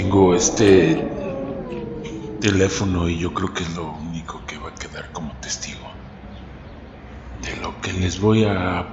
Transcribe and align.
Tengo 0.00 0.32
este 0.32 1.04
teléfono 2.40 3.08
y 3.08 3.18
yo 3.18 3.34
creo 3.34 3.52
que 3.52 3.64
es 3.64 3.74
lo 3.74 3.94
único 3.94 4.40
que 4.46 4.56
va 4.56 4.68
a 4.68 4.74
quedar 4.76 5.10
como 5.10 5.32
testigo 5.40 5.88
de 7.42 7.60
lo 7.60 7.80
que 7.80 7.92
les 7.94 8.20
voy 8.20 8.44
a 8.44 8.86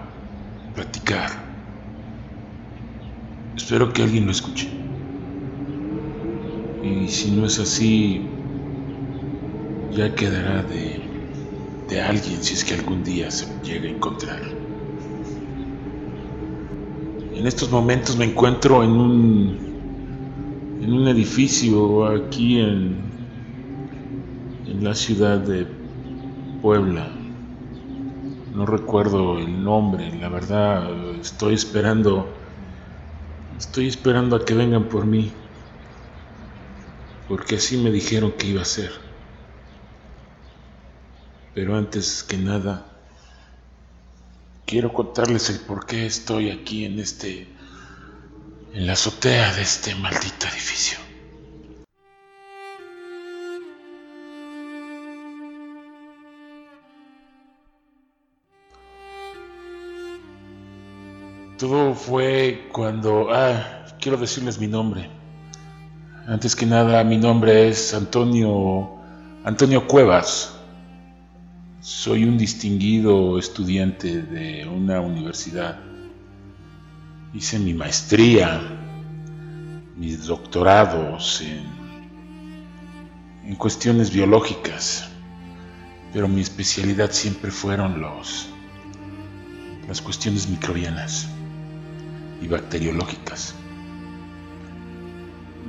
platicar. 0.74 1.30
Espero 3.56 3.94
que 3.94 4.02
alguien 4.02 4.26
lo 4.26 4.32
escuche. 4.32 4.68
Y 6.82 7.08
si 7.08 7.30
no 7.30 7.46
es 7.46 7.60
así, 7.60 8.28
ya 9.92 10.16
quedará 10.16 10.64
de, 10.64 11.02
de 11.88 12.02
alguien 12.02 12.42
si 12.42 12.56
es 12.56 12.66
que 12.66 12.74
algún 12.74 13.04
día 13.04 13.30
se 13.30 13.46
llega 13.62 13.88
a 13.88 13.92
encontrar. 13.92 14.42
En 17.36 17.46
estos 17.46 17.70
momentos 17.70 18.18
me 18.18 18.26
encuentro 18.26 18.84
en 18.84 18.90
un 18.90 19.65
en 20.86 20.94
un 20.94 21.08
edificio 21.08 22.06
aquí 22.06 22.60
en 22.60 23.02
la 24.82 24.94
ciudad 24.94 25.40
de 25.40 25.66
Puebla. 26.62 27.10
No 28.54 28.68
recuerdo 28.68 29.40
el 29.40 29.64
nombre, 29.64 30.16
la 30.20 30.30
verdad 30.30 30.88
estoy 31.20 31.56
esperando 31.56 32.28
estoy 33.58 33.88
esperando 33.88 34.36
a 34.36 34.46
que 34.46 34.54
vengan 34.54 34.88
por 34.88 35.08
mí. 35.08 35.32
Porque 37.28 37.56
así 37.56 37.78
me 37.78 37.90
dijeron 37.90 38.34
que 38.34 38.46
iba 38.46 38.62
a 38.62 38.66
ser. 38.66 38.92
Pero 41.56 41.76
antes 41.76 42.22
que 42.22 42.38
nada, 42.38 42.86
quiero 44.68 44.94
contarles 44.94 45.50
el 45.50 45.62
por 45.62 45.88
qué 45.88 46.06
estoy 46.06 46.52
aquí 46.52 46.86
en 46.86 47.00
este, 47.00 47.55
en 48.76 48.88
la 48.88 48.94
azotea 48.94 49.54
de 49.54 49.62
este 49.62 49.96
maldito 49.96 50.48
edificio. 50.48 50.98
Todo 61.58 61.94
fue 61.94 62.68
cuando... 62.74 63.30
Ah, 63.32 63.86
quiero 64.02 64.18
decirles 64.18 64.60
mi 64.60 64.68
nombre. 64.68 65.10
Antes 66.28 66.54
que 66.54 66.66
nada, 66.66 67.02
mi 67.06 67.16
nombre 67.16 67.70
es 67.70 67.94
Antonio... 67.94 68.92
Antonio 69.46 69.88
Cuevas. 69.88 70.54
Soy 71.80 72.26
un 72.26 72.38
distinguido 72.38 73.40
estudiante 73.40 74.22
de 74.22 74.68
una 74.68 75.00
universidad. 75.00 75.95
Hice 77.34 77.60
mi 77.60 77.74
maestría, 77.74 78.62
mis 79.98 80.26
doctorados 80.26 81.42
en, 81.42 81.66
en 83.46 83.56
cuestiones 83.56 84.12
biológicas, 84.12 85.10
pero 86.14 86.28
mi 86.28 86.42
especialidad 86.42 87.12
siempre 87.12 87.52
fueron 87.52 88.00
los, 88.00 88.48
las 89.88 90.02
cuestiones 90.02 90.48
microbianas 90.48 91.28
y 92.42 92.48
bacteriológicas. 92.48 93.54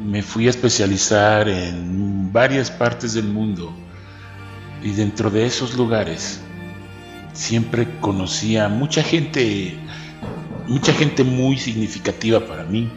Me 0.05 0.23
fui 0.23 0.47
a 0.47 0.51
especializar 0.51 1.49
en 1.49 2.33
varias 2.33 2.71
partes 2.71 3.15
del 3.15 3.27
mundo 3.27 3.73
y 4.83 4.93
dentro 4.93 5.31
de 5.31 5.47
esos 5.47 5.75
lugares 5.75 6.41
siempre 7.33 7.99
conocía 8.01 8.69
mucha 8.69 9.03
gente, 9.03 9.79
mucha 10.67 10.93
gente 10.93 11.25
muy 11.25 11.57
significativa 11.57 12.41
para 12.41 12.65
mí. 12.65 12.91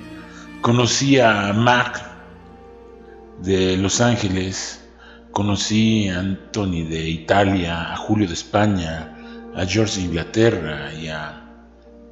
Conocí 0.62 1.20
a 1.20 1.54
Mark 1.54 2.02
de 3.42 3.78
Los 3.78 4.02
Ángeles, 4.02 4.84
conocí 5.32 6.10
a 6.10 6.20
Anthony 6.20 6.84
de 6.90 7.10
Italia, 7.10 7.94
a 7.94 7.98
Julio 7.98 8.28
de 8.28 8.34
España, 8.34 9.16
a 9.56 9.66
George 9.66 10.00
de 10.00 10.06
Inglaterra 10.08 10.94
y 10.94 11.08
a 11.08 11.46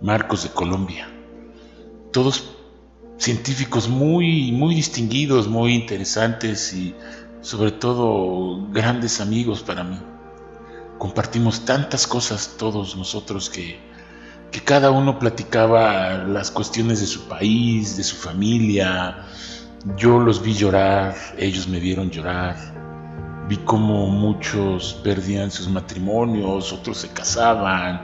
Marcos 0.01 0.43
de 0.43 0.49
Colombia. 0.49 1.09
Todos 2.11 2.57
científicos 3.17 3.89
muy, 3.89 4.51
muy 4.51 4.75
distinguidos, 4.75 5.47
muy 5.47 5.73
interesantes 5.73 6.73
y 6.73 6.95
sobre 7.41 7.71
todo 7.71 8.67
grandes 8.71 9.19
amigos 9.19 9.63
para 9.63 9.83
mí. 9.83 9.99
Compartimos 10.97 11.65
tantas 11.65 12.07
cosas 12.07 12.55
todos 12.57 12.95
nosotros 12.95 13.49
que, 13.49 13.79
que 14.51 14.61
cada 14.61 14.91
uno 14.91 15.19
platicaba 15.19 16.19
las 16.19 16.51
cuestiones 16.51 17.01
de 17.01 17.07
su 17.07 17.27
país, 17.27 17.97
de 17.97 18.03
su 18.03 18.15
familia. 18.15 19.25
Yo 19.97 20.19
los 20.19 20.41
vi 20.41 20.53
llorar, 20.53 21.15
ellos 21.37 21.67
me 21.67 21.79
vieron 21.79 22.09
llorar. 22.09 22.55
Vi 23.47 23.57
como 23.57 24.07
muchos 24.07 24.99
perdían 25.03 25.51
sus 25.51 25.69
matrimonios, 25.69 26.73
otros 26.73 26.97
se 26.97 27.09
casaban, 27.09 28.01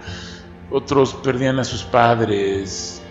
otros 0.71 1.13
perdían 1.15 1.59
a 1.59 1.63
sus 1.63 1.83
padres. 1.83 3.01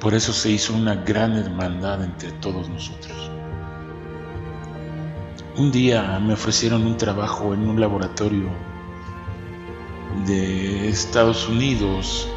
Por 0.00 0.14
eso 0.14 0.32
se 0.32 0.50
hizo 0.50 0.74
una 0.74 0.94
gran 0.94 1.36
hermandad 1.36 2.02
entre 2.02 2.32
todos 2.32 2.68
nosotros. 2.68 3.30
Un 5.56 5.72
día 5.72 6.18
me 6.20 6.34
ofrecieron 6.34 6.86
un 6.86 6.96
trabajo 6.96 7.54
en 7.54 7.68
un 7.68 7.80
laboratorio 7.80 8.75
de 10.26 10.88
Estados 10.88 11.48
Unidos. 11.48 12.28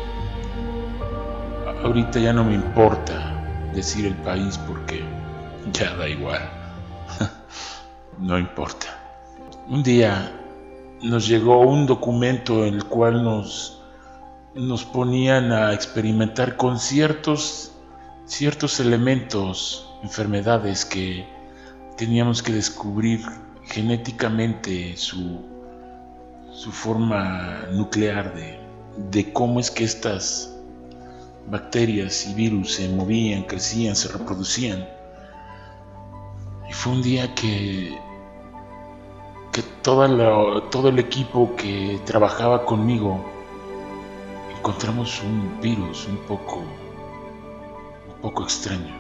Ahorita 1.84 2.20
ya 2.20 2.34
no 2.34 2.44
me 2.44 2.56
importa 2.56 3.40
decir 3.74 4.06
el 4.06 4.16
país 4.16 4.58
porque 4.58 5.04
ya 5.72 5.96
da 5.96 6.08
igual. 6.08 6.42
no 8.20 8.38
importa. 8.38 8.88
Un 9.68 9.84
día 9.84 10.32
nos 11.02 11.28
llegó 11.28 11.62
un 11.62 11.86
documento 11.86 12.66
en 12.66 12.76
el 12.76 12.86
cual 12.86 13.24
nos, 13.24 13.82
nos 14.56 14.84
ponían 14.84 15.52
a 15.52 15.74
experimentar 15.74 16.58
con 16.58 16.80
ciertos, 16.80 17.72
ciertos 18.26 18.80
elementos, 18.80 19.90
enfermedades 20.04 20.86
que 20.86 21.26
teníamos 21.98 22.44
que 22.44 22.54
descubrir 22.54 23.22
genéticamente 23.66 24.98
su, 24.98 25.49
su 26.52 26.72
forma 26.72 27.66
nuclear 27.72 28.34
de, 28.34 28.60
de 29.12 29.32
cómo 29.34 29.60
es 29.60 29.72
que 29.72 29.84
estas 29.84 30.56
bacterias 31.50 32.28
y 32.28 32.34
virus 32.34 32.74
se 32.74 32.90
movían, 32.90 33.44
crecían, 33.44 33.96
se 33.96 34.10
reproducían. 34.10 34.88
Y 36.70 36.74
fue 36.74 36.94
un 36.94 37.02
día 37.02 37.34
que, 37.36 37.98
que 39.52 39.64
todo, 39.82 40.64
todo 40.64 40.90
el 40.90 41.00
equipo 41.00 41.56
que 41.56 42.00
trabajaba 42.06 42.66
conmigo 42.66 43.24
encontramos 44.58 45.22
un 45.24 45.60
virus 45.62 46.08
un 46.08 46.18
poco, 46.28 46.58
un 46.58 48.22
poco 48.22 48.44
extraño. 48.44 48.94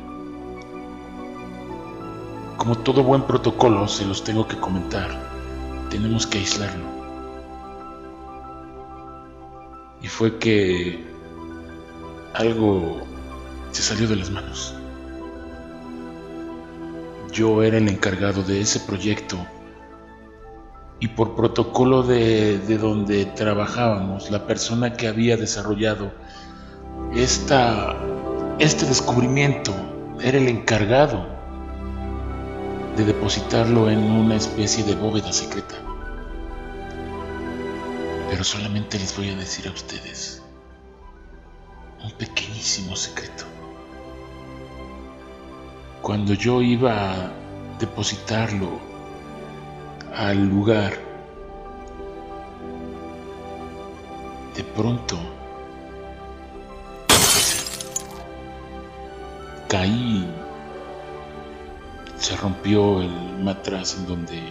Como 2.58 2.76
todo 2.78 3.04
buen 3.04 3.24
protocolo, 3.24 3.88
se 3.88 4.06
los 4.06 4.24
tengo 4.24 4.48
que 4.48 4.58
comentar. 4.58 5.09
Tenemos 5.90 6.28
que 6.28 6.40
aislarlo. 6.40 6.99
Y 10.02 10.08
fue 10.08 10.38
que 10.38 11.04
algo 12.34 13.02
se 13.72 13.82
salió 13.82 14.08
de 14.08 14.16
las 14.16 14.30
manos. 14.30 14.74
Yo 17.32 17.64
era 17.64 17.78
el 17.78 17.88
encargado 17.88 18.44
de 18.44 18.62
ese 18.62 18.79
proyecto 18.79 19.38
y 21.00 21.08
por 21.09 21.35
protocolo 21.35 22.03
de, 22.03 22.59
de, 22.59 22.78
donde 22.78 23.26
trabajábamos, 23.26 24.29
la 24.32 24.46
persona 24.46 24.94
que 24.94 25.08
había 25.08 25.38
desarrollado 25.38 26.12
esta, 27.16 27.96
este 28.59 28.85
descubrimiento 28.85 29.73
era 30.22 30.38
el 30.38 30.47
encargado 30.47 31.26
de 32.97 33.06
depositarlo 33.06 33.90
en 33.90 34.00
una 34.00 34.35
especie 34.35 34.84
de 34.84 34.96
bóveda 34.96 35.32
secreta. 35.32 35.76
Pero 38.29 38.43
solamente 38.43 38.99
les 38.99 39.16
voy 39.17 39.29
a 39.29 39.35
decir 39.35 39.67
a 39.67 39.72
ustedes 39.72 40.41
un 42.03 42.11
pequeñísimo 42.11 42.96
secreto. 42.96 43.46
Cuando 46.02 46.34
yo 46.34 46.61
iba 46.61 47.11
a 47.11 47.31
depositarlo 47.79 48.79
al 50.16 50.47
lugar, 50.47 50.93
de 54.55 54.64
pronto 54.64 55.17
caí 59.67 60.28
se 62.17 62.35
rompió 62.35 63.02
el 63.02 63.40
matraz 63.43 63.96
en 63.97 64.08
donde 64.08 64.41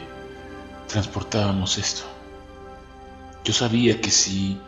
transportábamos 0.89 1.79
esto. 1.79 2.18
Yo 3.45 3.53
sabía 3.53 4.01
que 4.01 4.11
si 4.11 4.61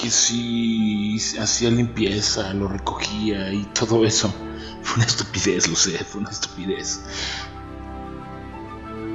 que 0.00 0.10
si 0.10 1.16
hacía 1.40 1.70
limpieza, 1.70 2.54
lo 2.54 2.68
recogía 2.68 3.52
y 3.52 3.64
todo 3.74 4.04
eso, 4.04 4.32
Fue 4.82 4.96
una 4.96 5.06
estupidez, 5.06 5.68
lo 5.68 5.74
sé, 5.74 5.98
fue 6.04 6.20
una 6.20 6.30
estupidez. 6.30 7.04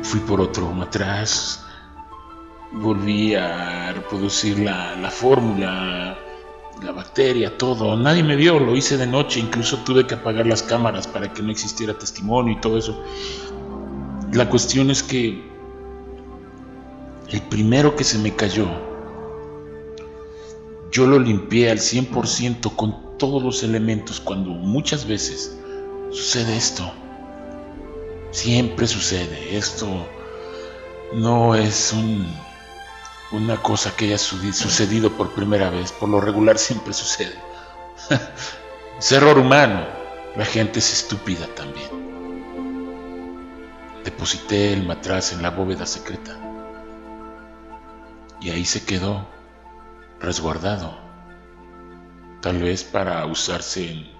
Fui 0.03 0.19
por 0.19 0.41
otro 0.41 0.69
matraz, 0.71 1.63
volví 2.73 3.33
a 3.35 3.93
reproducir 3.93 4.59
la, 4.59 4.95
la 4.97 5.09
fórmula, 5.09 6.17
la 6.83 6.91
bacteria, 6.91 7.57
todo. 7.57 7.95
Nadie 7.95 8.23
me 8.23 8.35
vio, 8.35 8.59
lo 8.59 8.75
hice 8.75 8.97
de 8.97 9.07
noche, 9.07 9.39
incluso 9.39 9.77
tuve 9.79 10.05
que 10.05 10.15
apagar 10.15 10.45
las 10.45 10.61
cámaras 10.61 11.07
para 11.07 11.31
que 11.33 11.41
no 11.41 11.51
existiera 11.51 11.97
testimonio 11.97 12.53
y 12.57 12.61
todo 12.61 12.77
eso. 12.77 13.01
La 14.33 14.49
cuestión 14.49 14.91
es 14.91 15.01
que 15.01 15.52
el 17.33 17.41
primero 17.41 17.95
que 17.95 18.03
se 18.03 18.19
me 18.19 18.35
cayó, 18.35 18.67
yo 20.91 21.07
lo 21.07 21.17
limpié 21.17 21.71
al 21.71 21.79
100% 21.79 22.75
con 22.75 23.17
todos 23.17 23.41
los 23.41 23.63
elementos 23.63 24.19
cuando 24.19 24.51
muchas 24.51 25.07
veces 25.07 25.57
sucede 26.11 26.55
esto. 26.55 26.93
Siempre 28.29 28.85
sucede. 28.85 29.57
Esto 29.57 29.87
no 31.15 31.55
es 31.55 31.91
un 31.91 32.27
una 33.31 33.57
cosa 33.57 33.95
que 33.95 34.05
haya 34.05 34.19
sucedido 34.19 35.11
por 35.11 35.33
primera 35.33 35.71
vez. 35.71 35.91
Por 35.91 36.09
lo 36.09 36.21
regular 36.21 36.59
siempre 36.59 36.93
sucede. 36.93 37.33
es 38.99 39.11
error 39.11 39.39
humano. 39.39 39.87
La 40.35 40.45
gente 40.45 40.77
es 40.77 40.93
estúpida 40.93 41.47
también. 41.55 41.89
Deposité 44.03 44.73
el 44.73 44.85
matraz 44.85 45.33
en 45.33 45.41
la 45.41 45.49
bóveda 45.49 45.87
secreta. 45.87 46.42
Y 48.43 48.49
ahí 48.49 48.65
se 48.65 48.83
quedó, 48.83 49.25
resguardado. 50.19 50.97
Tal 52.41 52.61
vez 52.61 52.83
para 52.83 53.25
usarse 53.25 53.89
en 53.89 54.11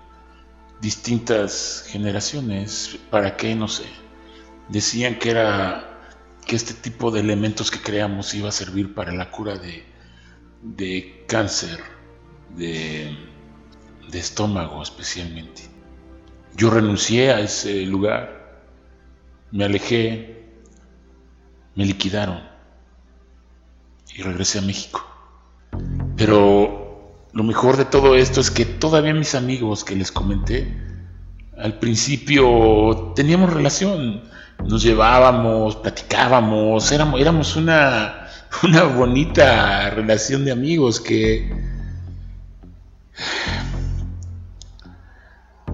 distintas 0.79 1.83
generaciones. 1.89 2.97
¿Para 3.11 3.35
qué? 3.35 3.53
No 3.53 3.67
sé. 3.67 3.83
Decían 4.69 5.19
que 5.19 5.31
era 5.31 5.99
que 6.45 6.55
este 6.55 6.73
tipo 6.73 7.11
de 7.11 7.19
elementos 7.19 7.69
que 7.69 7.81
creamos 7.81 8.33
iba 8.33 8.47
a 8.47 8.53
servir 8.53 8.93
para 8.93 9.11
la 9.11 9.29
cura 9.29 9.57
de, 9.57 9.83
de 10.61 11.25
cáncer, 11.27 11.81
de, 12.55 13.17
de 14.09 14.19
estómago 14.19 14.81
especialmente. 14.81 15.63
Yo 16.55 16.69
renuncié 16.69 17.31
a 17.33 17.41
ese 17.41 17.85
lugar, 17.85 18.63
me 19.51 19.65
alejé, 19.65 20.45
me 21.75 21.83
liquidaron 21.83 22.52
y 24.15 24.21
regresé 24.21 24.59
a 24.59 24.61
México. 24.61 25.05
Pero 26.17 26.83
lo 27.33 27.43
mejor 27.43 27.77
de 27.77 27.85
todo 27.85 28.15
esto 28.15 28.41
es 28.41 28.51
que 28.51 28.65
todavía 28.65 29.13
mis 29.13 29.35
amigos 29.35 29.83
que 29.83 29.95
les 29.95 30.11
comenté, 30.11 30.67
al 31.57 31.79
principio 31.79 33.13
teníamos 33.15 33.51
relación, 33.51 34.23
nos 34.65 34.83
llevábamos, 34.83 35.75
platicábamos, 35.77 36.91
éramos, 36.91 37.19
éramos 37.19 37.55
una, 37.55 38.27
una 38.63 38.83
bonita 38.83 39.89
relación 39.89 40.45
de 40.45 40.51
amigos 40.51 40.99
que, 40.99 41.51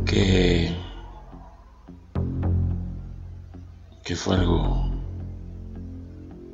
que, 0.06 0.76
que 4.04 4.16
fue 4.16 4.36
algo 4.36 4.89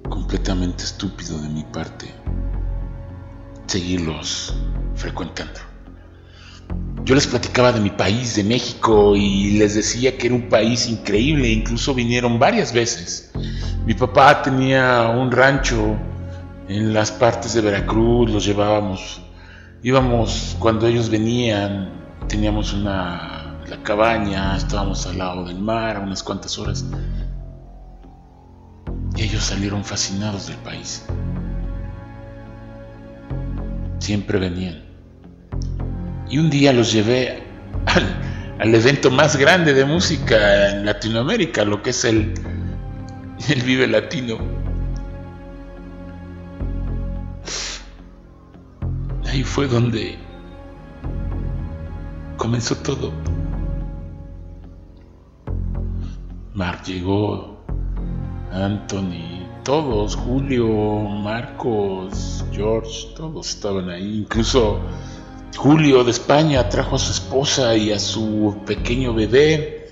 completamente 0.09 0.83
estúpido 0.83 1.39
de 1.39 1.49
mi 1.49 1.63
parte 1.63 2.13
seguirlos 3.67 4.55
frecuentando. 4.95 5.59
Yo 7.03 7.13
les 7.13 7.27
platicaba 7.27 7.71
de 7.71 7.81
mi 7.81 7.91
país, 7.91 8.35
de 8.35 8.43
México, 8.43 9.15
y 9.15 9.57
les 9.57 9.75
decía 9.75 10.17
que 10.17 10.27
era 10.27 10.35
un 10.35 10.49
país 10.49 10.87
increíble, 10.87 11.49
incluso 11.49 11.93
vinieron 11.93 12.39
varias 12.39 12.73
veces. 12.73 13.31
Mi 13.85 13.93
papá 13.93 14.41
tenía 14.41 15.07
un 15.09 15.31
rancho 15.31 15.95
en 16.67 16.93
las 16.93 17.11
partes 17.11 17.53
de 17.53 17.61
Veracruz, 17.61 18.31
los 18.31 18.45
llevábamos, 18.45 19.21
íbamos 19.83 20.55
cuando 20.57 20.87
ellos 20.87 21.09
venían, 21.09 21.91
teníamos 22.27 22.73
una 22.73 23.45
la 23.67 23.81
cabaña, 23.83 24.57
estábamos 24.57 25.05
al 25.07 25.17
lado 25.17 25.45
del 25.45 25.59
mar 25.59 25.97
a 25.97 25.99
unas 25.99 26.23
cuantas 26.23 26.57
horas. 26.57 26.85
Y 29.15 29.23
ellos 29.23 29.43
salieron 29.43 29.83
fascinados 29.83 30.47
del 30.47 30.57
país. 30.57 31.05
Siempre 33.99 34.39
venían. 34.39 34.83
Y 36.29 36.37
un 36.37 36.49
día 36.49 36.73
los 36.73 36.91
llevé 36.91 37.43
al, 38.59 38.75
evento 38.75 39.11
más 39.11 39.37
grande 39.37 39.73
de 39.73 39.85
música 39.85 40.71
en 40.71 40.85
Latinoamérica, 40.85 41.63
lo 41.63 41.81
que 41.81 41.91
es 41.91 42.03
el, 42.03 42.33
el 43.49 43.61
Vive 43.61 43.87
Latino. 43.87 44.37
Ahí 49.27 49.43
fue 49.43 49.67
donde 49.67 50.17
comenzó 52.37 52.75
todo. 52.77 53.11
Mark 56.53 56.83
llegó, 56.85 57.54
Anthony, 58.55 59.45
todos, 59.63 60.15
Julio, 60.15 60.65
Marcos, 60.67 62.45
George, 62.53 63.13
todos 63.17 63.49
estaban 63.49 63.89
ahí, 63.89 64.19
incluso 64.19 64.79
Julio 65.57 66.05
de 66.05 66.11
España 66.11 66.69
trajo 66.69 66.95
a 66.95 66.99
su 66.99 67.11
esposa 67.11 67.75
y 67.75 67.91
a 67.91 67.99
su 67.99 68.57
pequeño 68.65 69.13
bebé. 69.13 69.89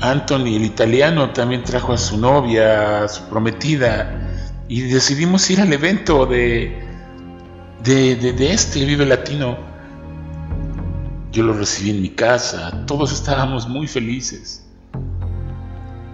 Anthony, 0.00 0.56
el 0.56 0.64
italiano, 0.64 1.30
también 1.32 1.62
trajo 1.62 1.92
a 1.92 1.98
su 1.98 2.18
novia, 2.18 3.04
a 3.04 3.08
su 3.08 3.22
prometida. 3.28 4.64
Y 4.68 4.82
decidimos 4.82 5.48
ir 5.50 5.60
al 5.60 5.72
evento 5.72 6.26
de, 6.26 6.84
de, 7.84 8.16
de, 8.16 8.52
este 8.52 8.84
Vive 8.84 9.06
Latino. 9.06 9.56
Yo 11.30 11.44
lo 11.44 11.52
recibí 11.52 11.90
en 11.90 12.02
mi 12.02 12.10
casa, 12.10 12.84
todos 12.86 13.12
estábamos 13.12 13.68
muy 13.68 13.86
felices. 13.86 14.67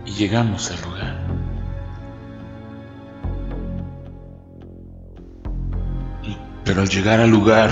Y 0.07 0.13
llegamos 0.13 0.71
al 0.71 0.83
lugar. 0.83 1.25
Pero 6.65 6.81
al 6.81 6.89
llegar 6.89 7.21
al 7.21 7.31
lugar, 7.31 7.71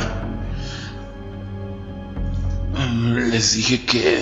les 3.30 3.54
dije 3.56 3.84
que, 3.84 4.20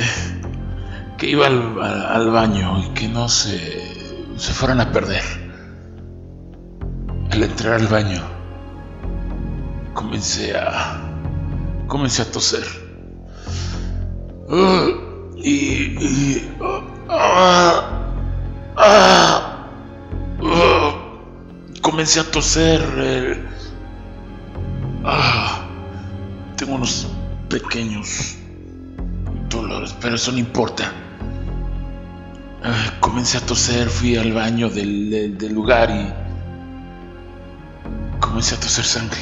que 1.19 1.31
iba 1.31 1.47
al, 1.47 2.31
baño 2.31 2.79
y 2.85 2.88
que 2.90 3.09
no 3.09 3.29
se, 3.29 3.59
se 4.37 4.52
fueran 4.52 4.81
a 4.81 4.93
perder. 4.93 5.23
Al 7.31 7.43
entrar 7.43 7.75
al 7.75 7.88
baño, 7.88 8.23
comencé 9.95 10.57
a, 10.57 11.00
comencé 11.87 12.23
a 12.23 12.31
toser. 12.31 12.64
Y, 15.43 16.49
uh, 16.61 17.12
uh, 17.12 18.00
comencé 21.81 22.21
a 22.21 22.25
toser. 22.31 22.81
Ah, 25.05 25.67
tengo 26.57 26.75
unos 26.75 27.09
pequeños 27.49 28.37
dolores, 29.49 29.95
pero 30.01 30.15
eso 30.15 30.33
no 30.33 30.39
importa. 30.39 30.93
Ah, 32.63 32.95
comencé 33.01 33.39
a 33.39 33.41
toser, 33.41 33.89
fui 33.89 34.17
al 34.17 34.33
baño 34.33 34.71
del, 34.71 35.37
del 35.37 35.53
lugar 35.53 35.91
y 35.91 36.11
comencé 38.21 38.55
a 38.55 38.61
toser 38.61 38.85
sangre. 38.85 39.21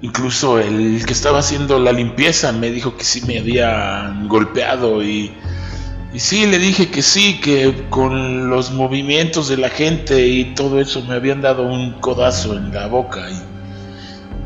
Incluso 0.00 0.58
el 0.58 1.04
que 1.06 1.12
estaba 1.12 1.40
haciendo 1.40 1.78
la 1.78 1.92
limpieza 1.92 2.50
me 2.52 2.70
dijo 2.70 2.96
que 2.96 3.04
sí 3.04 3.22
me 3.26 3.38
habían 3.38 4.26
golpeado 4.28 5.02
y, 5.02 5.32
y 6.14 6.18
sí, 6.18 6.46
le 6.46 6.58
dije 6.58 6.90
que 6.90 7.02
sí, 7.02 7.40
que 7.40 7.86
con 7.88 8.50
los 8.50 8.70
movimientos 8.70 9.48
de 9.48 9.56
la 9.56 9.70
gente 9.70 10.26
y 10.26 10.54
todo 10.54 10.80
eso 10.80 11.02
me 11.02 11.14
habían 11.14 11.40
dado 11.40 11.62
un 11.62 11.92
codazo 12.00 12.54
en 12.54 12.72
la 12.72 12.86
boca 12.86 13.30
y 13.30 13.52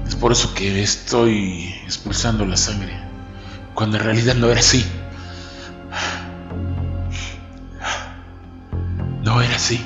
es 0.07 0.15
por 0.15 0.31
eso 0.31 0.55
que 0.55 0.83
estoy 0.83 1.75
expulsando 1.85 2.47
la 2.47 2.57
sangre, 2.57 2.97
cuando 3.75 3.97
en 3.97 4.05
realidad 4.05 4.35
no 4.37 4.49
era 4.49 4.61
así. 4.61 4.85
No 9.25 9.43
era 9.43 9.57
así. 9.57 9.85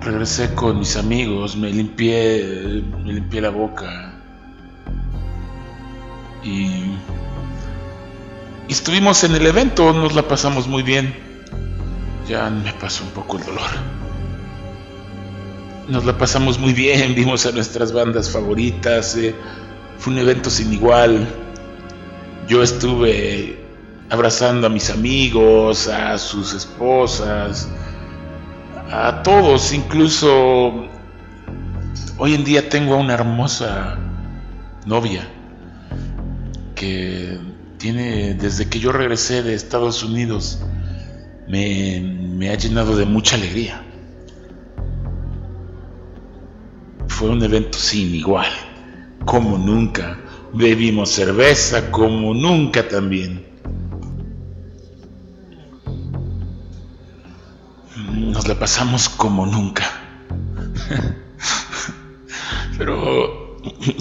Regresé 0.00 0.54
con 0.54 0.78
mis 0.78 0.96
amigos, 0.96 1.56
me 1.56 1.70
limpié, 1.70 2.84
me 3.04 3.14
limpié 3.14 3.40
la 3.40 3.50
boca. 3.50 4.14
Y, 6.44 6.92
estuvimos 8.68 9.24
en 9.24 9.34
el 9.34 9.46
evento, 9.46 9.92
nos 9.92 10.14
la 10.14 10.22
pasamos 10.26 10.66
muy 10.66 10.82
bien. 10.82 11.14
Ya 12.28 12.48
me 12.48 12.72
pasó 12.72 13.04
un 13.04 13.10
poco 13.10 13.38
el 13.38 13.44
dolor 13.44 13.70
nos 15.88 16.04
la 16.04 16.16
pasamos 16.16 16.58
muy 16.58 16.72
bien, 16.72 17.14
vimos 17.16 17.46
a 17.46 17.52
nuestras 17.52 17.92
bandas 17.92 18.30
favoritas, 18.30 19.16
eh, 19.16 19.34
fue 19.98 20.12
un 20.12 20.18
evento 20.18 20.50
sin 20.50 20.72
igual. 20.72 21.26
Yo 22.48 22.62
estuve 22.62 23.58
abrazando 24.10 24.66
a 24.66 24.70
mis 24.70 24.90
amigos, 24.90 25.88
a 25.88 26.18
sus 26.18 26.52
esposas, 26.52 27.68
a 28.90 29.22
todos, 29.22 29.72
incluso 29.72 30.88
hoy 32.18 32.34
en 32.34 32.44
día 32.44 32.68
tengo 32.68 32.96
una 32.96 33.14
hermosa 33.14 33.96
novia 34.84 35.26
que 36.74 37.38
desde 37.92 38.68
que 38.68 38.78
yo 38.78 38.92
regresé 38.92 39.42
de 39.42 39.54
Estados 39.54 40.02
Unidos, 40.02 40.58
me, 41.46 42.48
ha 42.50 42.54
llenado 42.54 42.96
de 42.96 43.04
mucha 43.04 43.36
alegría. 43.36 43.82
Fue 47.08 47.28
un 47.28 47.42
evento 47.42 47.78
sin 47.78 48.14
igual, 48.14 48.48
como 49.24 49.58
nunca. 49.58 50.18
Bebimos 50.52 51.10
cerveza 51.10 51.90
como 51.90 52.32
nunca 52.32 52.88
también. 52.88 53.44
Nos 58.12 58.48
la 58.48 58.58
pasamos 58.58 59.08
como 59.08 59.46
nunca. 59.46 59.84
Pero 62.78 63.58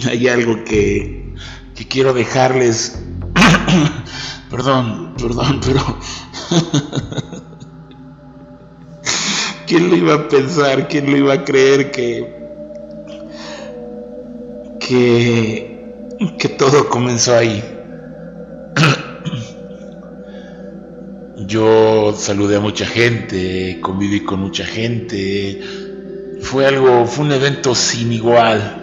hay 0.08 0.28
algo 0.28 0.64
que 0.64 1.36
quiero 1.90 2.14
dejarles. 2.14 3.00
perdón, 4.50 5.14
perdón, 5.18 5.60
pero... 5.64 5.82
¿Quién 9.68 9.90
lo 9.90 9.96
iba 9.96 10.16
a 10.16 10.28
pensar? 10.28 10.88
¿Quién 10.88 11.10
lo 11.10 11.18
iba 11.18 11.34
a 11.34 11.44
creer 11.44 11.92
que... 11.92 12.44
que... 14.80 16.16
que 16.38 16.50
todo 16.50 16.90
comenzó 16.90 17.36
ahí? 17.36 17.64
Yo 21.48 22.14
saludé 22.16 22.58
a 22.58 22.60
mucha 22.60 22.86
gente, 22.86 23.80
conviví 23.82 24.24
con 24.24 24.40
mucha 24.40 24.66
gente. 24.66 25.62
Fue 26.42 26.68
algo, 26.68 27.06
fue 27.06 27.26
un 27.26 27.32
evento 27.32 27.74
sin 27.74 28.12
igual. 28.12 28.82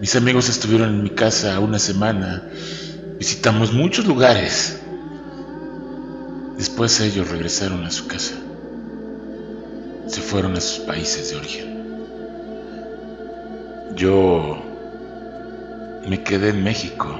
Mis 0.00 0.16
amigos 0.16 0.48
estuvieron 0.48 0.90
en 0.90 1.02
mi 1.02 1.10
casa 1.10 1.60
una 1.60 1.78
semana. 1.78 2.48
Visitamos 3.20 3.70
muchos 3.74 4.06
lugares. 4.06 4.80
Después 6.56 6.98
ellos 7.00 7.28
regresaron 7.28 7.84
a 7.84 7.90
su 7.90 8.06
casa. 8.06 8.32
Se 10.06 10.22
fueron 10.22 10.56
a 10.56 10.60
sus 10.62 10.86
países 10.86 11.30
de 11.30 11.36
origen. 11.36 11.84
Yo 13.94 14.56
me 16.08 16.22
quedé 16.22 16.48
en 16.48 16.64
México. 16.64 17.14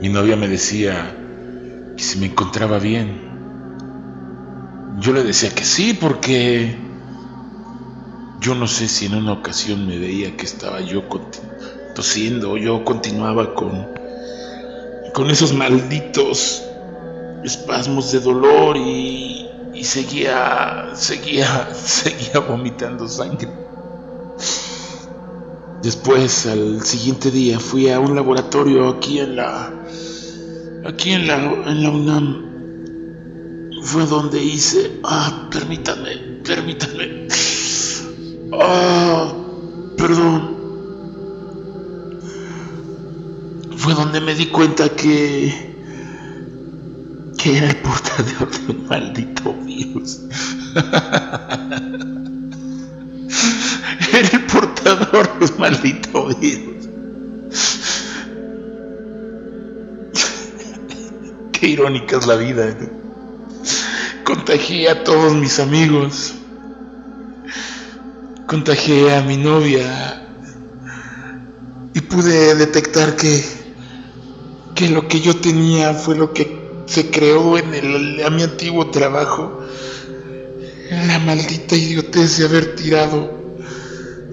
Mi 0.00 0.08
novia 0.08 0.36
me 0.36 0.48
decía 0.48 1.14
que 1.94 2.02
si 2.02 2.18
me 2.18 2.26
encontraba 2.28 2.78
bien. 2.78 3.20
Yo 4.98 5.12
le 5.12 5.22
decía 5.22 5.50
que 5.50 5.64
sí 5.64 5.92
porque 5.92 6.74
yo 8.40 8.54
no 8.54 8.66
sé 8.66 8.88
si 8.88 9.04
en 9.04 9.14
una 9.14 9.32
ocasión 9.32 9.86
me 9.86 9.98
veía 9.98 10.34
que 10.38 10.46
estaba 10.46 10.80
yo 10.80 11.06
yo 12.58 12.84
continuaba 12.84 13.54
con, 13.54 13.86
con 15.14 15.30
esos 15.30 15.54
malditos 15.54 16.62
espasmos 17.42 18.12
de 18.12 18.20
dolor 18.20 18.76
y, 18.76 19.48
y 19.72 19.82
seguía, 19.82 20.90
seguía, 20.94 21.70
seguía 21.74 22.40
vomitando 22.40 23.08
sangre. 23.08 23.48
Después, 25.82 26.46
al 26.46 26.82
siguiente 26.82 27.30
día, 27.30 27.58
fui 27.58 27.88
a 27.90 27.98
un 27.98 28.14
laboratorio 28.14 28.88
aquí 28.88 29.20
en 29.20 29.36
la, 29.36 29.72
aquí 30.84 31.12
en 31.12 31.26
la, 31.28 31.36
en 31.36 31.82
la 31.82 31.90
UNAM. 31.90 32.46
Fue 33.82 34.04
donde 34.04 34.42
hice, 34.42 35.00
ah, 35.04 35.48
permítanme, 35.50 36.42
permítanme. 36.44 37.28
Ah, 38.52 39.32
perdón. 39.96 40.55
Fue 43.86 43.94
donde 43.94 44.20
me 44.20 44.34
di 44.34 44.46
cuenta 44.46 44.88
que 44.88 45.76
que 47.38 47.56
era 47.56 47.68
el 47.68 47.76
portador 47.76 48.50
de 48.50 48.72
un 48.72 48.88
maldito 48.88 49.54
virus. 49.64 50.22
era 54.12 54.28
el 54.32 54.46
portador 54.46 55.38
de 55.38 55.44
un 55.44 55.60
maldito 55.60 56.26
virus. 56.40 56.88
Qué 61.52 61.68
irónica 61.68 62.16
es 62.16 62.26
la 62.26 62.34
vida. 62.34 62.76
Contagié 64.24 64.90
a 64.90 65.04
todos 65.04 65.32
mis 65.36 65.60
amigos 65.60 66.34
contagié 68.48 69.14
a 69.14 69.22
mi 69.22 69.36
novia 69.36 70.26
y 71.94 72.00
pude 72.00 72.54
detectar 72.56 73.16
que, 73.16 73.65
que 74.76 74.88
lo 74.90 75.08
que 75.08 75.20
yo 75.20 75.34
tenía 75.34 75.94
fue 75.94 76.16
lo 76.16 76.32
que 76.34 76.84
se 76.86 77.10
creó 77.10 77.58
en 77.58 77.74
el, 77.74 78.22
a 78.24 78.30
mi 78.30 78.42
antiguo 78.42 78.90
trabajo. 78.90 79.62
La 80.90 81.18
maldita 81.18 81.74
idiotez 81.74 82.36
de 82.38 82.44
haber 82.44 82.76
tirado 82.76 83.58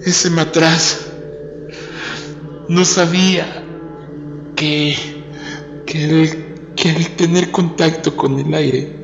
ese 0.04 0.30
matraz. 0.30 1.00
No 2.68 2.84
sabía 2.84 3.64
que, 4.54 4.96
que, 5.86 6.54
que 6.76 6.90
al 6.90 7.08
tener 7.16 7.50
contacto 7.50 8.14
con 8.16 8.38
el 8.38 8.54
aire, 8.54 9.02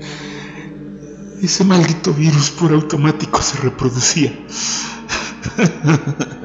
ese 1.42 1.64
maldito 1.64 2.12
virus 2.12 2.50
por 2.50 2.70
automático 2.72 3.40
se 3.42 3.56
reproducía. 3.58 4.38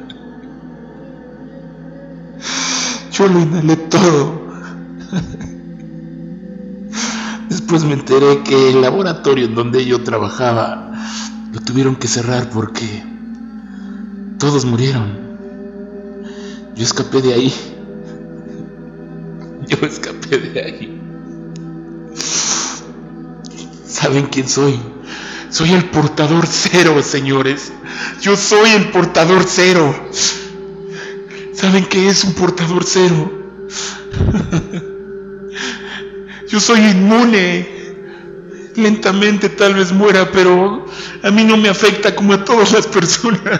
Yo 3.11 3.27
lo 3.27 3.39
inhalé 3.39 3.75
todo. 3.75 4.44
Después 7.49 7.83
me 7.83 7.93
enteré 7.93 8.41
que 8.43 8.71
el 8.71 8.81
laboratorio 8.81 9.45
en 9.45 9.55
donde 9.55 9.85
yo 9.85 10.03
trabajaba 10.03 10.91
lo 11.53 11.61
tuvieron 11.61 11.95
que 11.95 12.07
cerrar 12.07 12.49
porque 12.49 13.03
todos 14.37 14.65
murieron. 14.65 15.25
Yo 16.75 16.83
escapé 16.83 17.21
de 17.21 17.33
ahí. 17.33 17.53
Yo 19.67 19.77
escapé 19.87 20.37
de 20.37 20.61
ahí. 20.61 21.01
¿Saben 23.87 24.27
quién 24.27 24.47
soy? 24.47 24.79
Soy 25.49 25.71
el 25.71 25.85
portador 25.85 26.45
cero, 26.47 27.01
señores. 27.01 27.71
Yo 28.21 28.35
soy 28.35 28.71
el 28.71 28.91
portador 28.91 29.45
cero. 29.47 29.95
¿Saben 31.53 31.85
qué 31.85 32.09
es 32.09 32.23
un 32.25 32.33
portador 32.33 32.83
cero? 32.85 33.31
Yo 36.55 36.61
soy 36.61 36.79
inmune. 36.79 37.67
Lentamente 38.77 39.49
tal 39.49 39.73
vez 39.73 39.91
muera, 39.91 40.31
pero 40.31 40.85
a 41.21 41.29
mí 41.29 41.43
no 41.43 41.57
me 41.57 41.67
afecta 41.67 42.15
como 42.15 42.31
a 42.31 42.45
todas 42.45 42.71
las 42.71 42.87
personas. 42.87 43.41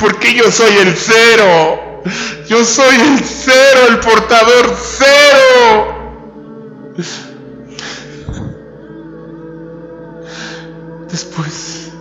Porque 0.00 0.34
yo 0.34 0.50
soy 0.50 0.72
el 0.78 0.96
cero. 0.96 2.02
Yo 2.48 2.64
soy 2.64 2.96
el 2.96 3.20
cero, 3.20 3.80
el 3.90 4.00
portador 4.00 4.76
cero. 4.98 5.94
Después 11.08 11.92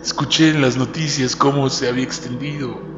escuché 0.00 0.50
en 0.50 0.62
las 0.62 0.76
noticias 0.76 1.34
cómo 1.34 1.68
se 1.70 1.88
había 1.88 2.04
extendido 2.04 2.92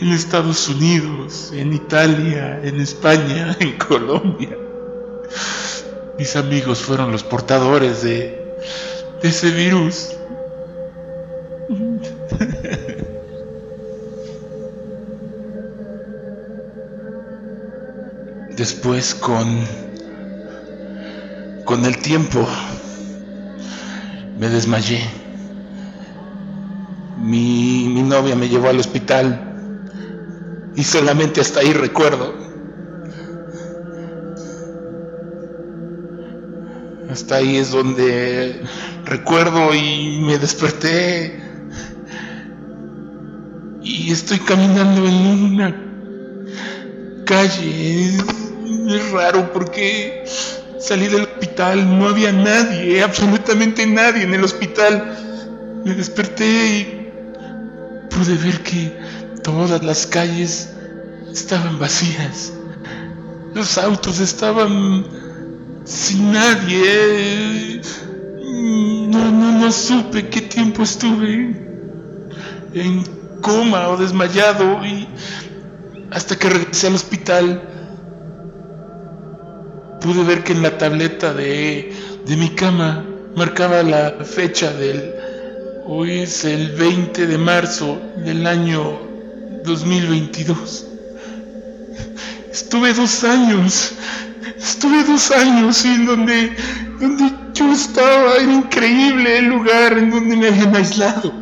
en 0.00 0.12
Estados 0.12 0.68
Unidos, 0.68 1.52
en 1.54 1.72
Italia, 1.72 2.60
en 2.62 2.80
España, 2.80 3.56
en 3.60 3.76
Colombia. 3.78 4.56
Mis 6.18 6.36
amigos 6.36 6.80
fueron 6.80 7.10
los 7.12 7.22
portadores 7.22 8.02
de, 8.02 8.54
de 9.22 9.28
ese 9.28 9.50
virus. 9.50 10.10
Después 18.56 19.14
con 19.16 19.64
con 21.64 21.84
el 21.86 21.96
tiempo 21.98 22.46
me 24.38 24.48
desmayé. 24.48 25.00
Mi, 27.18 27.88
mi, 27.88 28.02
novia 28.02 28.36
me 28.36 28.48
llevó 28.48 28.68
al 28.68 28.78
hospital 28.78 29.43
y 30.76 30.84
solamente 30.84 31.40
hasta 31.40 31.60
ahí 31.60 31.72
recuerdo. 31.72 32.34
Hasta 37.10 37.36
ahí 37.36 37.58
es 37.58 37.70
donde 37.70 38.60
recuerdo 39.04 39.72
y 39.74 40.18
me 40.26 40.38
desperté. 40.38 41.40
Y 43.82 44.10
estoy 44.10 44.38
caminando 44.40 45.06
en 45.06 45.14
una 45.14 45.76
calle. 47.24 48.16
Es 48.88 49.10
raro 49.12 49.52
porque 49.52 50.24
salí 50.80 51.06
del 51.06 51.22
hospital, 51.22 51.98
no 51.98 52.08
había 52.08 52.32
nadie, 52.32 53.02
absolutamente 53.02 53.86
nadie 53.86 54.24
en 54.24 54.34
el 54.34 54.42
hospital. 54.42 55.82
Me 55.84 55.94
desperté 55.94 56.44
y 56.44 57.10
pude 58.10 58.36
ver 58.38 58.60
que 58.62 58.92
todas 59.44 59.84
las 59.84 60.06
calles 60.06 60.70
estaban 61.30 61.78
vacías. 61.78 62.52
Los 63.54 63.78
autos 63.78 64.18
estaban 64.18 65.04
sin 65.84 66.32
nadie. 66.32 67.80
No, 68.42 69.30
no, 69.30 69.52
no 69.52 69.70
supe 69.70 70.28
qué 70.28 70.40
tiempo 70.40 70.82
estuve 70.82 71.62
en 72.72 73.04
coma 73.42 73.88
o 73.90 73.96
desmayado 73.96 74.84
y 74.84 75.06
hasta 76.10 76.36
que 76.36 76.48
regresé 76.48 76.86
al 76.88 76.94
hospital 76.94 77.62
pude 80.00 80.24
ver 80.24 80.42
que 80.42 80.52
en 80.52 80.62
la 80.62 80.76
tableta 80.78 81.32
de, 81.34 81.92
de 82.26 82.36
mi 82.36 82.50
cama 82.50 83.04
marcaba 83.36 83.82
la 83.82 84.24
fecha 84.24 84.72
del 84.72 85.12
hoy 85.86 86.20
es 86.20 86.44
el 86.44 86.72
20 86.72 87.26
de 87.26 87.38
marzo 87.38 88.00
del 88.16 88.46
año 88.46 89.13
2022. 89.64 90.86
Estuve 92.52 92.94
dos 92.94 93.24
años, 93.24 93.92
estuve 94.58 95.02
dos 95.04 95.30
años 95.30 95.84
en 95.84 96.06
donde, 96.06 96.54
donde 97.00 97.32
yo 97.54 97.72
estaba, 97.72 98.36
era 98.36 98.52
increíble 98.52 99.38
el 99.38 99.46
lugar 99.46 99.98
en 99.98 100.10
donde 100.10 100.36
me 100.36 100.48
habían 100.48 100.76
aislado. 100.76 101.32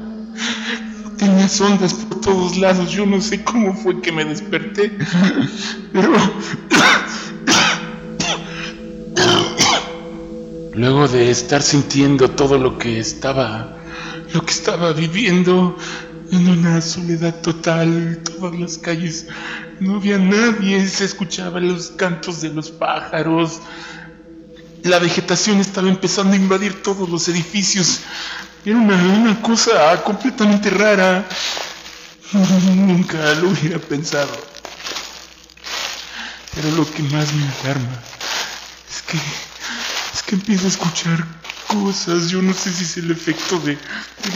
Tenía 1.19 1.47
ondas 1.61 1.95
por 1.95 2.21
todos 2.21 2.57
lados, 2.57 2.91
yo 2.91 3.05
no 3.07 3.21
sé 3.21 3.45
cómo 3.45 3.75
fue 3.75 4.01
que 4.01 4.13
me 4.13 4.25
desperté, 4.25 4.97
pero... 5.93 6.13
Luego 10.75 11.07
de 11.07 11.31
estar 11.31 11.61
sintiendo 11.61 12.31
todo 12.31 12.57
lo 12.57 12.79
que 12.79 12.99
estaba, 12.99 13.77
lo 14.33 14.41
que 14.43 14.51
estaba 14.51 14.93
viviendo, 14.95 15.77
en 16.33 16.49
una 16.49 16.81
soledad 16.81 17.35
total, 17.43 18.23
todas 18.25 18.59
las 18.59 18.79
calles 18.79 19.27
no 19.81 19.97
había 19.97 20.17
nadie, 20.17 20.89
se 20.89 21.05
escuchaban 21.05 21.69
los 21.69 21.91
cantos 21.91 22.41
de 22.41 22.49
los 22.49 22.71
pájaros. 22.71 23.61
La 24.83 24.99
vegetación 24.99 25.61
estaba 25.61 25.89
empezando 25.89 26.33
a 26.33 26.37
invadir 26.37 26.83
todos 26.83 27.09
los 27.09 27.29
edificios. 27.29 28.01
Era 28.65 28.79
una, 28.79 29.43
cosa 29.43 30.03
completamente 30.03 30.71
rara. 30.71 31.29
Nunca 32.75 33.35
lo 33.35 33.51
hubiera 33.51 33.79
pensado. 33.79 34.33
Pero 36.55 36.71
lo 36.77 36.91
que 36.91 37.03
más 37.03 37.31
me 37.35 37.45
alarma 37.63 38.03
es 38.91 39.03
que 39.03 39.19
es 40.15 40.23
que 40.23 40.35
empiezo 40.37 40.65
a 40.65 40.69
escuchar 40.69 41.27
cosas. 41.67 42.29
Yo 42.29 42.43
no 42.43 42.53
sé 42.53 42.73
si 42.73 42.85
es 42.85 42.97
el 42.99 43.11
efecto 43.11 43.59
de, 43.61 43.77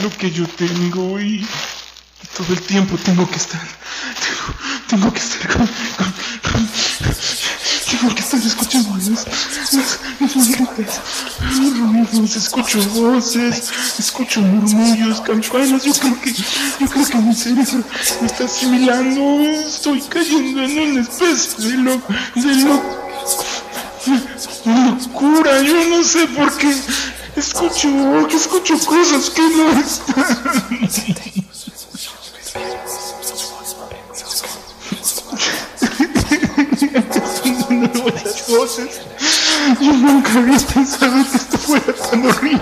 lo 0.01 0.09
que 0.17 0.31
yo 0.31 0.47
tengo 0.47 1.19
y 1.19 1.45
todo 2.37 2.53
el 2.53 2.61
tiempo 2.61 2.97
tengo 2.97 3.27
que 3.27 3.37
estar 3.37 3.67
tengo 4.87 5.11
que 5.11 5.19
estar 5.19 5.57
con, 5.57 5.67
tengo 7.89 8.13
que 8.13 8.21
estar 8.21 8.39
escuchando 8.39 8.95
los, 8.95 9.09
los, 12.13 12.35
escucho 12.35 12.79
voces, 12.89 13.71
escucho 13.97 14.41
murmullos, 14.41 15.21
campanas, 15.21 15.83
yo 15.83 15.93
creo 15.93 16.21
que, 16.21 16.31
yo 16.79 16.87
creo 16.87 17.05
que 17.05 17.17
mi 17.17 17.33
cerebro 17.33 17.83
me 18.21 18.27
está 18.27 18.45
asimilando, 18.45 19.41
estoy 19.67 20.01
cayendo 20.01 20.63
en 20.63 20.91
una 20.91 21.01
especie 21.01 21.71
de 21.71 21.77
lo, 21.77 21.91
de 22.35 22.55
lo, 22.63 22.81
locura, 24.91 25.61
yo 25.63 25.89
no 25.89 26.03
sé 26.03 26.27
por 26.27 26.55
qué 26.57 26.75
escucho, 27.35 28.27
escucho 28.27 28.77
cosas 28.85 29.29
que 29.31 29.41
no 29.41 29.71
están. 29.79 31.46
Voces. 38.77 39.01
Yo 39.79 39.93
nunca 39.93 40.33
había 40.33 40.59
pensado 40.59 41.25
que 41.31 41.37
esto 41.37 41.57
fuera 41.57 41.93
tan 41.93 42.25
horrible. 42.25 42.61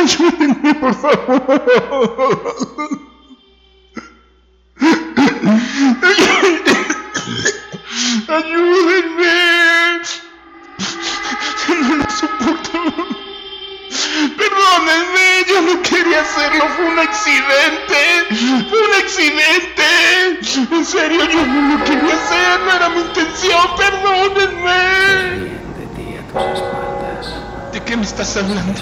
Ayúdenme, 0.00 0.74
por 0.74 0.94
favor. 0.94 2.56
Ayúdenme. 8.28 8.89
Hacerlo, 16.18 16.64
fue 16.76 16.84
un 16.86 16.98
accidente, 16.98 18.26
un 18.30 19.02
accidente. 19.02 19.82
En 20.72 20.84
serio, 20.84 21.24
yo 21.30 21.46
no 21.46 21.76
lo 21.76 21.84
quería 21.84 22.14
hacer, 22.14 22.60
no 22.64 22.72
era 22.72 22.88
mi 22.88 23.00
intención, 23.00 23.76
perdónenme. 23.76 25.50
¿De 27.72 27.80
qué 27.84 27.96
me 27.96 28.02
estás 28.04 28.36
hablando? 28.36 28.80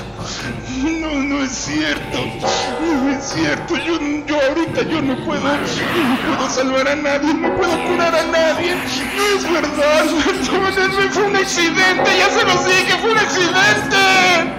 No, 0.78 1.14
no 1.14 1.42
es 1.42 1.50
cierto, 1.52 2.18
no 2.80 3.10
es 3.10 3.24
cierto, 3.24 3.76
yo, 3.76 3.98
yo 4.26 4.40
ahorita 4.48 4.82
yo 4.82 5.02
no 5.02 5.16
puedo, 5.24 5.42
no 5.42 6.36
puedo 6.36 6.50
salvar 6.50 6.88
a 6.88 6.96
nadie, 6.96 7.34
no 7.34 7.56
puedo 7.56 7.84
curar 7.88 8.14
a 8.14 8.24
nadie, 8.24 8.76
no 9.16 9.26
es 9.36 9.50
verdad, 9.50 10.04
perdónenme, 10.46 11.10
fue 11.10 11.22
un 11.24 11.36
accidente, 11.36 12.18
ya 12.18 12.30
se 12.30 12.44
los 12.44 12.64
dije, 12.66 12.98
fue 13.00 13.10
un 13.10 13.18
accidente. 13.18 14.58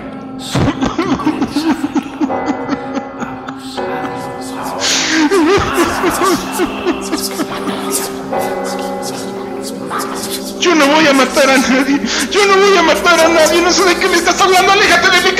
Yo 10.59 10.75
no 10.75 10.87
voy 10.87 11.07
a 11.07 11.13
matar 11.13 11.49
a 11.49 11.57
nadie. 11.57 12.01
Yo 12.31 12.45
no 12.45 12.57
voy 12.57 12.77
a 12.77 12.83
matar 12.83 13.19
a 13.19 13.27
nadie. 13.29 13.61
No 13.61 13.71
sé 13.71 13.85
de 13.85 13.95
qué 13.95 14.07
me 14.07 14.17
estás 14.17 14.39
hablando. 14.39 14.71
Aléjate 14.71 15.09
de 15.09 15.31
mi 15.31 15.37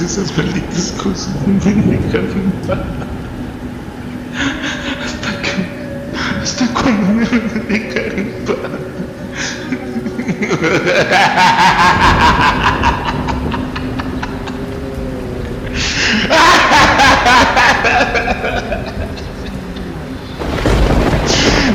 esas 0.00 0.36
malditas 0.36 0.92
cosas 1.02 1.30
me 1.46 1.58
dejaron 1.60 2.52
Hasta 5.04 5.30
que. 5.42 5.52
Hasta 6.42 6.66
cuando 6.74 7.06
me 7.12 7.24
van 7.24 7.50
a 7.54 7.58
dejar 7.68 8.18
en 8.18 8.30
paz. 8.44 8.56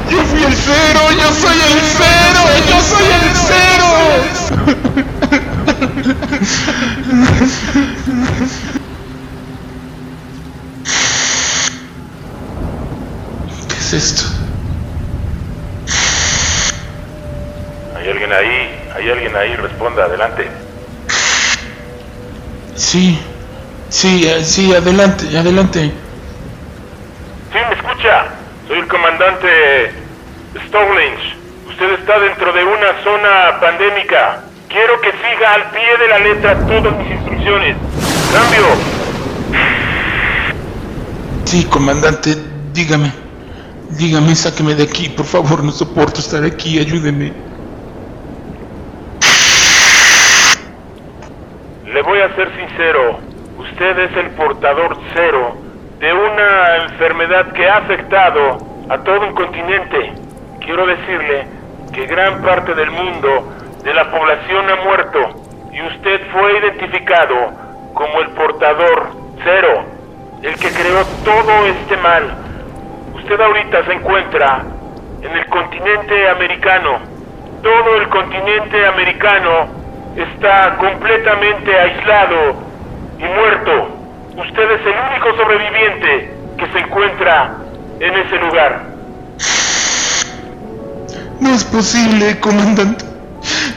Yo 0.09 0.19
fui 0.25 0.43
el 0.43 0.55
cero, 0.55 1.01
yo 1.17 1.33
soy 1.33 1.57
el 1.57 1.81
cero, 1.97 2.41
yo 2.69 2.77
soy 2.81 3.05
el 3.05 3.35
cero. 3.47 3.91
¿Qué 13.67 13.75
es 13.77 13.93
esto? 13.93 14.23
¿Hay 17.97 18.09
alguien 18.09 18.31
ahí? 18.31 18.89
¿Hay 18.95 19.09
alguien 19.09 19.35
ahí? 19.35 19.55
Responda, 19.81 20.03
adelante. 20.05 20.47
Sí, 22.75 23.19
sí, 23.89 24.27
eh, 24.27 24.43
sí, 24.43 24.75
adelante, 24.75 25.25
adelante. 25.35 25.91
Sí, 27.51 27.57
me 27.67 27.75
escucha. 27.75 28.25
Soy 28.67 28.77
el 28.77 28.87
comandante 28.87 29.91
Stonehenge. 30.67 31.35
Usted 31.67 31.93
está 31.93 32.19
dentro 32.19 32.53
de 32.53 32.63
una 32.63 33.03
zona 33.03 33.59
pandémica. 33.59 34.43
Quiero 34.69 35.01
que 35.01 35.11
siga 35.13 35.53
al 35.55 35.71
pie 35.71 35.97
de 35.97 36.07
la 36.07 36.19
letra 36.19 36.59
todas 36.67 36.95
mis 36.97 37.11
instrucciones. 37.11 37.75
Cambio. 38.31 38.65
Sí, 41.45 41.65
comandante, 41.65 42.35
dígame. 42.71 43.11
Dígame, 43.89 44.35
sáqueme 44.35 44.75
de 44.75 44.83
aquí, 44.83 45.09
por 45.09 45.25
favor, 45.25 45.63
no 45.63 45.71
soporto 45.71 46.19
estar 46.19 46.43
aquí, 46.43 46.77
ayúdeme. 46.77 47.33
Le 51.93 52.01
voy 52.03 52.19
a 52.21 52.30
ser 52.41 52.55
sincero, 52.55 53.19
usted 53.59 53.99
es 53.99 54.17
el 54.17 54.31
portador 54.31 54.97
cero 55.13 55.55
de 55.99 56.11
una 56.11 56.77
enfermedad 56.77 57.51
que 57.51 57.69
ha 57.69 57.77
afectado 57.77 58.57
a 58.89 58.97
todo 59.03 59.27
un 59.27 59.35
continente. 59.35 60.13
Quiero 60.59 60.87
decirle 60.87 61.45
que 61.93 62.07
gran 62.07 62.41
parte 62.41 62.73
del 62.73 62.89
mundo, 62.89 63.53
de 63.83 63.93
la 63.93 64.09
población 64.09 64.69
ha 64.71 64.75
muerto 64.77 65.19
y 65.71 65.81
usted 65.83 66.21
fue 66.31 66.57
identificado 66.57 67.35
como 67.93 68.21
el 68.21 68.29
portador 68.29 69.09
cero, 69.43 69.85
el 70.41 70.55
que 70.55 70.71
creó 70.71 71.05
todo 71.23 71.67
este 71.67 71.95
mal. 71.97 72.23
Usted 73.13 73.39
ahorita 73.39 73.85
se 73.85 73.93
encuentra 73.93 74.63
en 75.21 75.31
el 75.31 75.45
continente 75.47 76.29
americano. 76.29 76.99
Todo 77.61 77.97
el 77.97 78.09
continente 78.09 78.87
americano 78.87 79.80
está 80.15 80.77
completamente 80.77 81.77
aislado 81.77 82.55
y 83.19 83.23
muerto. 83.23 83.97
Usted 84.37 84.71
es 84.71 84.81
el 84.85 84.95
único 85.09 85.37
sobreviviente 85.37 86.33
que 86.57 86.71
se 86.71 86.79
encuentra 86.79 87.57
en 87.99 88.15
ese 88.15 88.37
lugar. 88.37 88.85
No 91.39 91.53
es 91.53 91.63
posible, 91.65 92.39
comandante. 92.39 93.05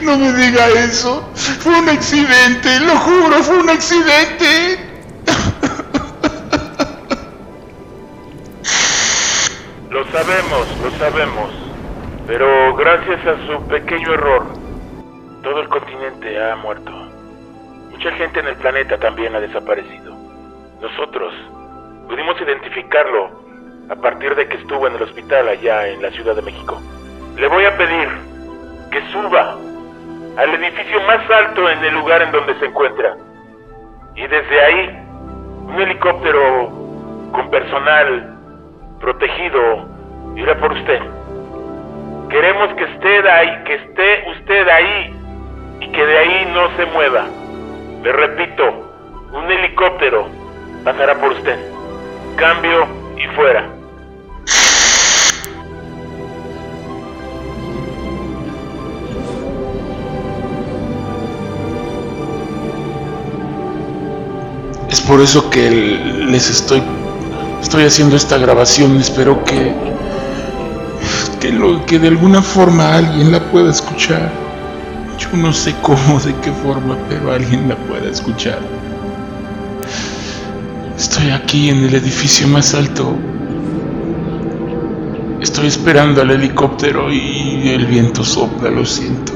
No 0.01 0.17
me 0.17 0.31
diga 0.33 0.67
eso. 0.67 1.27
Fue 1.33 1.79
un 1.79 1.89
accidente, 1.89 2.79
lo 2.81 2.95
juro, 2.97 3.43
fue 3.43 3.57
un 3.59 3.69
accidente. 3.69 4.79
Lo 9.89 10.03
sabemos, 10.11 10.67
lo 10.83 10.91
sabemos. 10.99 11.49
Pero 12.27 12.75
gracias 12.75 13.19
a 13.25 13.47
su 13.47 13.67
pequeño 13.67 14.13
error, 14.13 14.45
todo 15.45 15.61
el 15.61 15.69
continente 15.69 16.41
ha 16.41 16.55
muerto. 16.55 16.91
Mucha 17.91 18.11
gente 18.13 18.39
en 18.39 18.47
el 18.47 18.55
planeta 18.55 18.97
también 18.97 19.35
ha 19.35 19.39
desaparecido. 19.39 20.11
Nosotros 20.81 21.31
pudimos 22.09 22.41
identificarlo 22.41 23.29
a 23.87 23.95
partir 23.95 24.33
de 24.33 24.47
que 24.47 24.57
estuvo 24.57 24.87
en 24.87 24.95
el 24.95 25.03
hospital 25.03 25.47
allá 25.47 25.87
en 25.87 26.01
la 26.01 26.09
Ciudad 26.09 26.35
de 26.35 26.41
México. 26.41 26.81
Le 27.37 27.47
voy 27.47 27.63
a 27.63 27.77
pedir 27.77 28.09
que 28.89 29.01
suba 29.11 29.55
al 30.37 30.53
edificio 30.55 30.99
más 31.01 31.29
alto 31.29 31.69
en 31.69 31.85
el 31.85 31.93
lugar 31.93 32.23
en 32.23 32.31
donde 32.31 32.55
se 32.55 32.65
encuentra. 32.65 33.15
Y 34.15 34.25
desde 34.25 34.61
ahí, 34.65 34.99
un 35.67 35.79
helicóptero 35.79 36.69
con 37.31 37.51
personal 37.51 38.35
protegido 38.99 39.85
irá 40.37 40.57
por 40.57 40.73
usted. 40.73 41.01
Queremos 42.31 42.73
que 42.73 42.85
esté 42.85 43.29
ahí, 43.29 43.63
que 43.63 43.75
esté 43.75 44.23
usted 44.39 44.67
ahí 44.69 45.14
y 45.79 45.87
que 45.91 46.05
de 46.05 46.17
ahí 46.17 46.51
no 46.53 46.75
se 46.77 46.85
mueva. 46.85 47.25
Le 48.03 48.11
repito, 48.11 48.63
un 49.33 49.51
helicóptero 49.51 50.27
pasará 50.83 51.15
por 51.19 51.31
usted. 51.31 51.57
Cambio 52.35 52.87
y 53.17 53.27
fuera. 53.35 53.69
Es 64.89 65.01
por 65.01 65.19
eso 65.19 65.49
que 65.49 65.69
les 65.69 66.49
estoy 66.49 66.81
estoy 67.61 67.85
haciendo 67.85 68.15
esta 68.15 68.37
grabación. 68.37 68.97
Espero 68.97 69.43
que 69.43 69.73
que 71.39 71.51
lo 71.51 71.85
que 71.85 71.99
de 71.99 72.07
alguna 72.07 72.41
forma 72.41 72.95
alguien 72.95 73.31
la 73.31 73.39
pueda 73.51 73.71
escuchar. 73.71 74.44
Yo 75.17 75.37
no 75.37 75.53
sé 75.53 75.73
cómo, 75.81 76.19
de 76.19 76.35
qué 76.41 76.51
forma, 76.51 76.97
pero 77.07 77.31
alguien 77.31 77.69
la 77.69 77.75
pueda 77.75 78.09
escuchar. 78.09 78.59
Estoy 80.97 81.29
aquí 81.29 81.69
en 81.69 81.83
el 81.83 81.95
edificio 81.95 82.47
más 82.47 82.73
alto. 82.73 83.15
Estoy 85.41 85.67
esperando 85.67 86.21
al 86.21 86.31
helicóptero 86.31 87.11
y 87.11 87.69
el 87.69 87.85
viento 87.85 88.23
sopla, 88.23 88.69
lo 88.69 88.85
siento. 88.85 89.33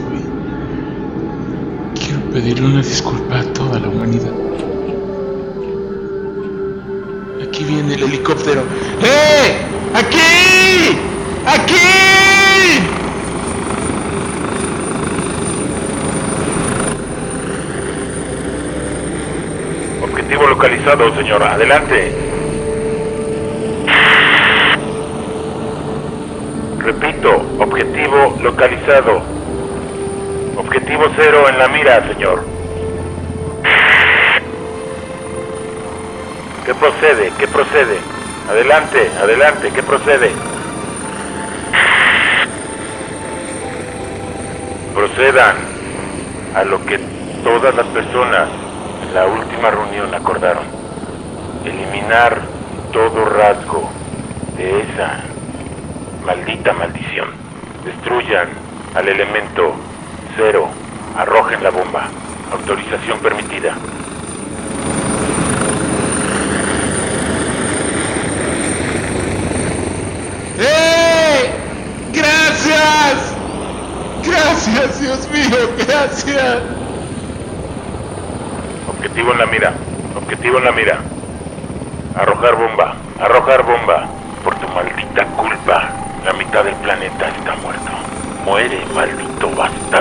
quiero 1.93 2.21
pedirle 2.31 2.65
una 2.65 2.81
disculpa 2.81 3.39
a 3.39 3.43
toda 3.53 3.79
la 3.79 3.89
humanidad. 3.89 4.33
Aquí 7.47 7.63
viene 7.63 7.95
el 7.95 8.03
helicóptero. 8.03 8.63
¡Eh! 9.01 9.57
¡Aquí! 9.93 10.97
¡Aquí! 11.45 12.98
Localizado, 20.59 21.15
señora. 21.15 21.53
Adelante. 21.53 22.13
Repito, 26.79 27.41
objetivo 27.59 28.37
localizado. 28.41 29.21
Objetivo 30.57 31.05
cero 31.15 31.45
en 31.47 31.59
la 31.59 31.69
mira, 31.69 32.05
señor. 32.11 32.43
¿Qué 36.65 36.75
procede? 36.75 37.31
¿Qué 37.39 37.47
procede? 37.47 37.97
Adelante, 38.49 39.09
adelante, 39.17 39.71
¿qué 39.73 39.81
procede? 39.81 40.31
Procedan 44.93 45.55
a 46.53 46.65
lo 46.65 46.85
que 46.85 46.99
todas 47.45 47.73
las 47.75 47.85
personas 47.87 48.49
la 49.13 49.25
última 49.25 49.71
reunión 49.71 50.13
acordaron. 50.13 50.63
Eliminar 51.65 52.41
todo 52.91 53.25
rasgo 53.25 53.89
de 54.55 54.81
esa 54.81 55.21
maldita 56.25 56.73
maldición. 56.73 57.29
Destruyan 57.85 58.49
al 58.95 59.07
elemento 59.07 59.73
cero. 60.35 60.67
Arrojen 61.17 61.63
la 61.63 61.71
bomba. 61.71 62.07
Autorización 62.51 63.19
permitida. 63.19 63.75
¡Eh! 70.59 71.49
¡Gracias! 72.11 73.33
¡Gracias, 74.25 74.99
Dios 74.99 75.29
mío! 75.31 75.57
¡Gracias! 75.77 76.78
Objetivo 78.99 79.31
en 79.31 79.37
la 79.39 79.45
mira. 79.45 79.73
Objetivo 80.13 80.57
en 80.57 80.65
la 80.65 80.71
mira. 80.73 80.97
Arrojar 82.17 82.55
bomba. 82.55 82.95
Arrojar 83.21 83.63
bomba. 83.63 84.05
Por 84.43 84.55
tu 84.55 84.67
maldita 84.67 85.23
culpa, 85.37 85.89
la 86.25 86.33
mitad 86.33 86.65
del 86.65 86.75
planeta 86.75 87.29
está 87.29 87.55
muerto. 87.55 87.91
Muere, 88.43 88.85
maldito 88.93 89.49
bastardo. 89.55 89.98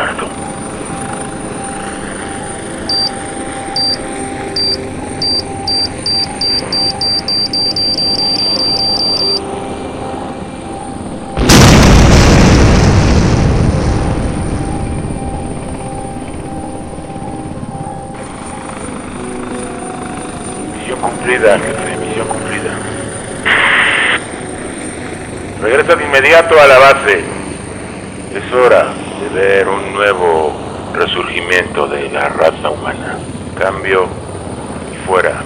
Regresa 25.68 25.96
de 25.96 26.04
inmediato 26.06 26.58
a 26.58 26.66
la 26.66 26.78
base. 26.78 27.20
Es 28.34 28.54
hora 28.54 28.86
de 29.20 29.38
ver 29.38 29.68
un 29.68 29.92
nuevo 29.92 30.56
resurgimiento 30.94 31.86
de 31.86 32.08
la 32.08 32.30
raza 32.30 32.70
humana. 32.70 33.18
Cambio 33.54 34.06
y 34.94 35.06
fuera. 35.06 35.42